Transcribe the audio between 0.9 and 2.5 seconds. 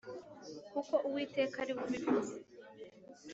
Uwiteka ari we ubivuze